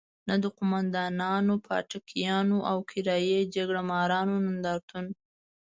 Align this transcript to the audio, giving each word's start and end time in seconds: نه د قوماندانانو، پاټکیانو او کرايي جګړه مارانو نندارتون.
نه 0.29 0.35
د 0.43 0.45
قوماندانانو، 0.57 1.53
پاټکیانو 1.65 2.57
او 2.71 2.77
کرايي 2.91 3.39
جګړه 3.55 3.81
مارانو 3.91 4.35
نندارتون. 4.47 5.05